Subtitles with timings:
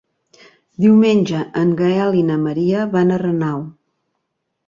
[0.85, 3.59] Diumenge en Gaël i na Maria van a Renau.